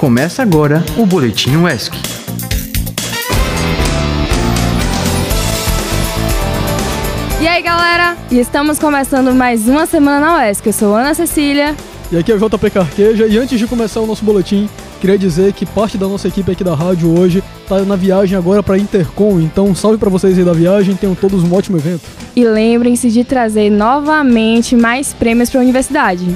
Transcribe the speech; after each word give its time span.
Começa 0.00 0.40
agora 0.40 0.82
o 0.96 1.04
Boletim 1.04 1.56
UESC. 1.56 1.94
E 7.38 7.46
aí, 7.46 7.62
galera? 7.62 8.16
E 8.30 8.38
estamos 8.38 8.78
começando 8.78 9.34
mais 9.34 9.68
uma 9.68 9.84
semana 9.84 10.20
na 10.20 10.36
UESC. 10.38 10.66
Eu 10.68 10.72
sou 10.72 10.94
Ana 10.94 11.12
Cecília. 11.12 11.76
E 12.10 12.16
aqui 12.16 12.32
é 12.32 12.34
o 12.34 12.38
JP 12.38 12.70
Carqueja. 12.70 13.26
E 13.26 13.36
antes 13.36 13.58
de 13.58 13.66
começar 13.66 14.00
o 14.00 14.06
nosso 14.06 14.24
boletim, 14.24 14.70
queria 15.02 15.18
dizer 15.18 15.52
que 15.52 15.66
parte 15.66 15.98
da 15.98 16.08
nossa 16.08 16.28
equipe 16.28 16.50
aqui 16.50 16.64
da 16.64 16.74
rádio 16.74 17.14
hoje 17.20 17.44
tá 17.68 17.80
na 17.80 17.94
viagem 17.94 18.38
agora 18.38 18.62
para 18.62 18.78
Intercom. 18.78 19.38
Então, 19.38 19.74
salve 19.74 19.98
para 19.98 20.08
vocês 20.08 20.38
aí 20.38 20.44
da 20.46 20.54
viagem. 20.54 20.96
Tenham 20.96 21.14
todos 21.14 21.44
um 21.44 21.54
ótimo 21.54 21.76
evento. 21.76 22.04
E 22.34 22.42
lembrem-se 22.42 23.10
de 23.10 23.22
trazer 23.22 23.68
novamente 23.68 24.74
mais 24.74 25.12
prêmios 25.12 25.50
para 25.50 25.60
a 25.60 25.62
universidade. 25.62 26.26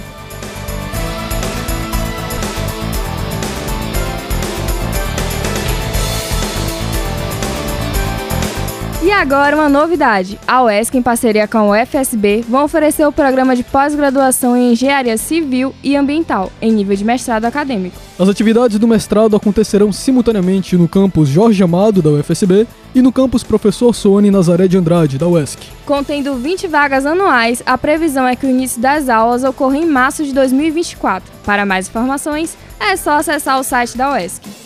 E 9.05 9.13
agora 9.13 9.55
uma 9.55 9.69
novidade. 9.69 10.41
A 10.47 10.63
UESC, 10.63 10.97
em 10.97 11.03
parceria 11.03 11.47
com 11.47 11.69
o 11.69 11.75
FSB, 11.75 12.43
vão 12.49 12.65
oferecer 12.65 13.07
o 13.07 13.13
programa 13.13 13.55
de 13.55 13.63
pós-graduação 13.63 14.57
em 14.57 14.73
Engenharia 14.73 15.19
Civil 15.19 15.75
e 15.83 15.95
Ambiental, 15.95 16.51
em 16.59 16.73
nível 16.73 16.97
de 16.97 17.05
mestrado 17.05 17.45
acadêmico. 17.45 17.99
As 18.19 18.31
atividades 18.31 18.79
do 18.79 18.89
mestrado 18.89 19.37
acontecerão 19.37 19.93
simultaneamente 19.93 20.75
no 20.75 20.89
campus 20.89 21.29
Jorge 21.29 21.63
Amado, 21.63 22.01
da 22.01 22.09
UFSB, 22.09 22.67
e 22.95 23.03
no 23.03 23.13
campus 23.13 23.45
Professor 23.45 23.95
Sone 23.95 24.31
Nazaré 24.31 24.67
de 24.67 24.79
Andrade, 24.79 25.19
da 25.19 25.29
UESC. 25.29 25.61
Contendo 25.85 26.37
20 26.37 26.67
vagas 26.67 27.05
anuais, 27.05 27.63
a 27.67 27.77
previsão 27.77 28.27
é 28.27 28.35
que 28.35 28.47
o 28.47 28.51
início 28.51 28.81
das 28.81 29.11
aulas 29.11 29.45
ocorra 29.45 29.77
em 29.77 29.85
março 29.85 30.25
de 30.25 30.33
2024. 30.33 31.31
Para 31.45 31.67
mais 31.67 31.89
informações, 31.89 32.57
é 32.81 32.97
só 32.97 33.19
acessar 33.19 33.61
o 33.61 33.63
site 33.63 33.99
da 33.99 34.13
UESC. 34.13 34.64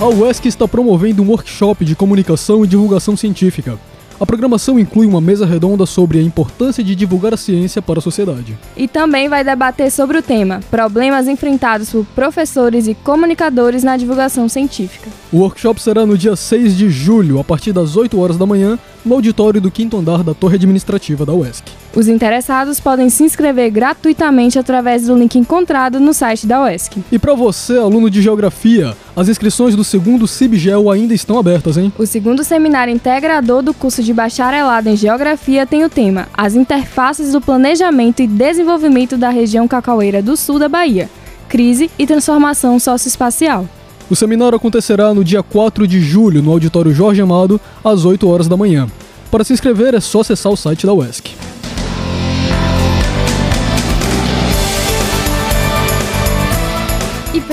A 0.00 0.08
UESC 0.08 0.48
está 0.48 0.66
promovendo 0.66 1.22
um 1.22 1.28
workshop 1.28 1.84
de 1.84 1.94
comunicação 1.94 2.64
e 2.64 2.66
divulgação 2.66 3.16
científica. 3.16 3.78
A 4.18 4.26
programação 4.26 4.76
inclui 4.76 5.06
uma 5.06 5.20
mesa 5.20 5.46
redonda 5.46 5.86
sobre 5.86 6.18
a 6.18 6.22
importância 6.22 6.82
de 6.82 6.96
divulgar 6.96 7.32
a 7.32 7.36
ciência 7.36 7.80
para 7.80 8.00
a 8.00 8.02
sociedade. 8.02 8.58
E 8.76 8.88
também 8.88 9.28
vai 9.28 9.44
debater 9.44 9.92
sobre 9.92 10.18
o 10.18 10.22
tema 10.22 10.58
Problemas 10.68 11.28
enfrentados 11.28 11.90
por 11.90 12.04
professores 12.06 12.88
e 12.88 12.94
comunicadores 12.94 13.84
na 13.84 13.96
divulgação 13.96 14.48
científica. 14.48 15.08
O 15.32 15.38
workshop 15.38 15.80
será 15.80 16.04
no 16.04 16.18
dia 16.18 16.34
6 16.34 16.76
de 16.76 16.90
julho, 16.90 17.38
a 17.38 17.44
partir 17.44 17.72
das 17.72 17.96
8 17.96 18.18
horas 18.18 18.36
da 18.36 18.44
manhã, 18.44 18.76
no 19.04 19.14
auditório 19.14 19.60
do 19.60 19.70
quinto 19.70 19.96
andar 19.96 20.24
da 20.24 20.34
Torre 20.34 20.56
Administrativa 20.56 21.24
da 21.24 21.32
UESC. 21.32 21.83
Os 21.96 22.08
interessados 22.08 22.80
podem 22.80 23.08
se 23.08 23.22
inscrever 23.22 23.70
gratuitamente 23.70 24.58
através 24.58 25.06
do 25.06 25.14
link 25.14 25.38
encontrado 25.38 26.00
no 26.00 26.12
site 26.12 26.44
da 26.44 26.64
UESC. 26.64 26.96
E 27.12 27.18
para 27.20 27.34
você, 27.34 27.78
aluno 27.78 28.10
de 28.10 28.20
Geografia, 28.20 28.96
as 29.14 29.28
inscrições 29.28 29.76
do 29.76 29.84
segundo 29.84 30.26
CIBGEL 30.26 30.90
ainda 30.90 31.14
estão 31.14 31.38
abertas, 31.38 31.76
hein? 31.76 31.92
O 31.96 32.04
segundo 32.04 32.42
seminário 32.42 32.92
integrador 32.92 33.62
do 33.62 33.72
curso 33.72 34.02
de 34.02 34.12
bacharelado 34.12 34.88
em 34.88 34.96
Geografia 34.96 35.64
tem 35.66 35.84
o 35.84 35.88
tema 35.88 36.26
As 36.36 36.56
interfaces 36.56 37.30
do 37.30 37.40
planejamento 37.40 38.20
e 38.20 38.26
desenvolvimento 38.26 39.16
da 39.16 39.28
região 39.28 39.68
cacaueira 39.68 40.20
do 40.20 40.36
sul 40.36 40.58
da 40.58 40.68
Bahia, 40.68 41.08
crise 41.48 41.88
e 41.96 42.06
transformação 42.08 42.76
socioespacial. 42.80 43.68
O 44.10 44.16
seminário 44.16 44.56
acontecerá 44.56 45.14
no 45.14 45.22
dia 45.22 45.44
4 45.44 45.86
de 45.86 46.00
julho, 46.00 46.42
no 46.42 46.50
auditório 46.50 46.92
Jorge 46.92 47.22
Amado, 47.22 47.60
às 47.84 48.04
8 48.04 48.28
horas 48.28 48.48
da 48.48 48.56
manhã. 48.56 48.88
Para 49.30 49.44
se 49.44 49.52
inscrever 49.52 49.94
é 49.94 50.00
só 50.00 50.20
acessar 50.20 50.52
o 50.52 50.56
site 50.56 50.86
da 50.86 50.92
UESC. 50.92 51.33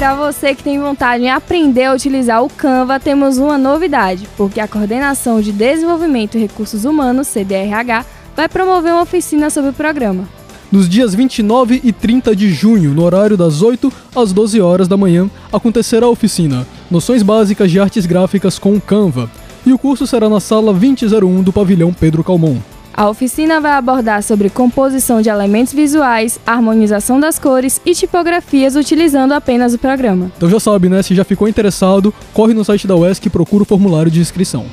Para 0.02 0.16
você 0.16 0.56
que 0.56 0.64
tem 0.64 0.80
vontade 0.80 1.26
em 1.26 1.30
aprender 1.30 1.84
a 1.84 1.94
utilizar 1.94 2.44
o 2.44 2.50
Canva, 2.50 3.00
temos 3.00 3.38
uma 3.38 3.56
novidade, 3.56 4.28
porque 4.36 4.60
a 4.60 4.68
Coordenação 4.68 5.40
de 5.40 5.52
Desenvolvimento 5.52 6.36
e 6.36 6.42
Recursos 6.42 6.86
Humanos, 6.86 7.28
CDRH, 7.28 8.04
vai 8.36 8.50
promover 8.50 8.94
uma 8.94 9.04
oficina 9.04 9.52
sobre 9.52 9.70
o 9.70 9.74
programa. 9.74 10.28
Nos 10.72 10.90
dias 10.90 11.14
29 11.14 11.82
e 11.84 11.94
30 11.94 12.36
de 12.36 12.52
junho, 12.52 12.96
no 12.96 13.04
horário 13.04 13.38
das 13.38 13.62
8 13.62 13.94
às 14.16 14.34
12 14.34 14.60
horas 14.60 14.88
da 14.88 14.98
manhã, 14.98 15.30
acontecerá 15.54 16.08
a 16.08 16.10
oficina 16.10 16.66
Noções 16.90 17.22
Básicas 17.22 17.70
de 17.70 17.80
Artes 17.80 18.08
Gráficas 18.08 18.58
com 18.58 18.82
Canva, 18.82 19.30
e 19.64 19.72
o 19.72 19.78
curso 19.78 20.08
será 20.08 20.28
na 20.28 20.40
sala 20.40 20.74
2001 20.74 21.44
do 21.44 21.54
pavilhão 21.54 21.94
Pedro 21.94 22.24
Calmon. 22.24 22.58
A 23.02 23.10
oficina 23.10 23.60
vai 23.60 23.72
abordar 23.72 24.22
sobre 24.22 24.48
composição 24.48 25.24
de 25.24 25.28
elementos 25.28 25.74
visuais, 25.74 26.40
harmonização 26.46 27.20
das 27.20 27.40
cores 27.40 27.82
e 27.84 27.96
tipografias 27.96 28.76
utilizando 28.76 29.32
apenas 29.32 29.74
o 29.74 29.80
programa. 29.80 30.32
Então 30.38 30.48
já 30.48 30.60
sabe, 30.60 30.88
né? 30.88 31.02
Se 31.02 31.16
já 31.16 31.24
ficou 31.24 31.48
interessado, 31.48 32.14
corre 32.32 32.54
no 32.54 32.64
site 32.64 32.86
da 32.86 32.96
UESC 32.96 33.26
e 33.26 33.30
procura 33.32 33.64
o 33.64 33.66
formulário 33.66 34.12
de 34.12 34.20
inscrição. 34.20 34.68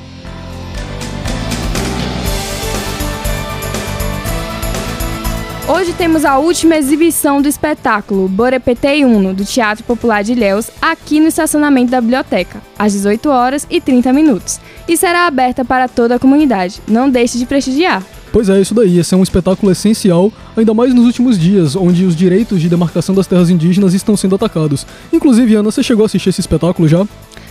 Hoje 5.67 5.93
temos 5.93 6.23
a 6.23 6.37
última 6.37 6.75
exibição 6.75 7.41
do 7.41 7.47
espetáculo 7.47 8.27
Borepetei 8.27 9.05
Uno, 9.05 9.33
do 9.33 9.43
Teatro 9.43 9.83
Popular 9.83 10.23
de 10.23 10.33
Ilhéus, 10.33 10.69
aqui 10.79 11.19
no 11.19 11.29
estacionamento 11.29 11.89
da 11.89 11.99
biblioteca, 11.99 12.61
às 12.77 12.93
18 12.93 13.27
horas 13.27 13.65
e 13.71 13.81
30 13.81 14.13
minutos, 14.13 14.59
e 14.87 14.95
será 14.95 15.25
aberta 15.25 15.65
para 15.65 15.87
toda 15.87 16.15
a 16.15 16.19
comunidade. 16.19 16.79
Não 16.87 17.09
deixe 17.09 17.39
de 17.39 17.47
prestigiar. 17.47 18.03
Pois 18.31 18.49
é, 18.49 18.59
isso 18.61 18.73
daí. 18.73 18.99
Esse 18.99 19.13
é 19.13 19.17
um 19.17 19.23
espetáculo 19.23 19.71
essencial, 19.71 20.31
ainda 20.55 20.73
mais 20.73 20.93
nos 20.93 21.05
últimos 21.05 21.37
dias, 21.37 21.75
onde 21.75 22.05
os 22.05 22.15
direitos 22.15 22.61
de 22.61 22.69
demarcação 22.69 23.15
das 23.15 23.27
terras 23.27 23.49
indígenas 23.49 23.93
estão 23.93 24.15
sendo 24.15 24.35
atacados. 24.35 24.85
Inclusive, 25.11 25.55
Ana, 25.55 25.71
você 25.71 25.81
chegou 25.81 26.03
a 26.03 26.05
assistir 26.05 26.29
esse 26.29 26.41
espetáculo 26.41 26.87
já? 26.87 27.07